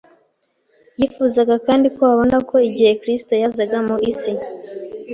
[0.99, 4.31] Yifuzaga kandi ko babona ko igihe Kristo yazaga mu isi,